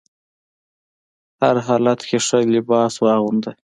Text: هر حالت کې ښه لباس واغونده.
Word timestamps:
هر 1.41 1.55
حالت 1.67 1.99
کې 2.07 2.17
ښه 2.25 2.37
لباس 2.55 2.93
واغونده. 2.99 3.51